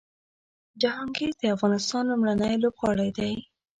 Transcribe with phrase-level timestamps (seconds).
[0.81, 3.33] جهانګیر د افغانستان لومړنی لوبغاړی دی